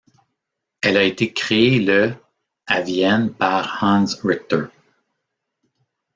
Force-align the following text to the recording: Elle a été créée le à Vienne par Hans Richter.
Elle 0.81 0.97
a 0.97 1.03
été 1.03 1.31
créée 1.31 1.79
le 1.79 2.15
à 2.65 2.81
Vienne 2.81 3.31
par 3.31 3.77
Hans 3.83 4.05
Richter. 4.23 4.63